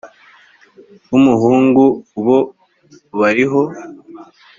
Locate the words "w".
1.11-1.13